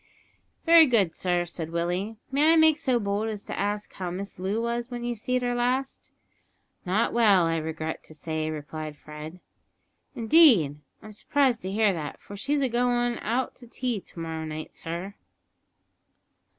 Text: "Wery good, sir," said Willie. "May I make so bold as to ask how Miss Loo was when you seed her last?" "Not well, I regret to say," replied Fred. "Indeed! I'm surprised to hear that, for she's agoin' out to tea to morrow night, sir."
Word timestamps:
"Wery 0.65 0.87
good, 0.87 1.13
sir," 1.13 1.45
said 1.45 1.69
Willie. 1.69 2.17
"May 2.31 2.53
I 2.53 2.55
make 2.55 2.79
so 2.79 2.99
bold 2.99 3.29
as 3.29 3.43
to 3.45 3.59
ask 3.59 3.93
how 3.93 4.09
Miss 4.09 4.39
Loo 4.39 4.59
was 4.59 4.89
when 4.89 5.03
you 5.03 5.13
seed 5.13 5.43
her 5.43 5.53
last?" 5.53 6.09
"Not 6.87 7.13
well, 7.13 7.43
I 7.45 7.57
regret 7.57 8.03
to 8.05 8.15
say," 8.15 8.49
replied 8.49 8.97
Fred. 8.97 9.39
"Indeed! 10.15 10.79
I'm 11.03 11.13
surprised 11.13 11.61
to 11.61 11.71
hear 11.71 11.93
that, 11.93 12.19
for 12.19 12.35
she's 12.35 12.61
agoin' 12.61 13.19
out 13.19 13.55
to 13.57 13.67
tea 13.67 13.99
to 14.01 14.19
morrow 14.19 14.43
night, 14.43 14.73
sir." 14.73 15.13